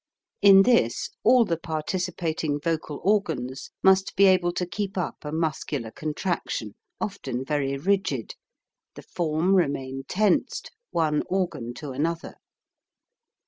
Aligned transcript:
In 0.41 0.63
this 0.63 1.11
all 1.23 1.45
the 1.45 1.57
participating 1.59 2.59
vocal 2.59 3.01
organs 3.03 3.69
must 3.83 4.15
be 4.15 4.25
able 4.25 4.51
to 4.53 4.65
keep 4.65 4.97
up 4.97 5.17
a 5.21 5.31
muscular 5.31 5.91
contraction, 5.91 6.73
often 6.99 7.45
very 7.45 7.77
rigid, 7.77 8.33
the 8.95 9.03
form 9.03 9.53
remain 9.53 10.03
tensed, 10.07 10.71
one 10.89 11.21
organ 11.29 11.75
to 11.75 11.91
another. 11.91 12.37